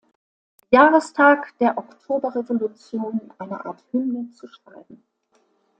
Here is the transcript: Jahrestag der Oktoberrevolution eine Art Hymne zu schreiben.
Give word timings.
Jahrestag 0.71 1.55
der 1.59 1.77
Oktoberrevolution 1.77 3.21
eine 3.37 3.63
Art 3.65 3.83
Hymne 3.91 4.31
zu 4.31 4.47
schreiben. 4.47 5.03